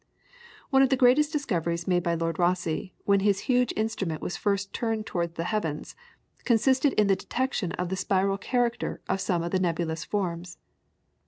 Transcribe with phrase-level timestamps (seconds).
[0.71, 4.73] One of the greatest discoveries made by Lord Rosse, when his huge instrument was first
[4.73, 5.95] turned towards the heavens,
[6.43, 10.57] consisted in the detection of the spiral character of some of the nebulous forms.